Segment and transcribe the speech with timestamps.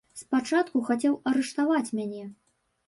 [0.21, 2.23] Спачатку хацеў арыштаваць мяне.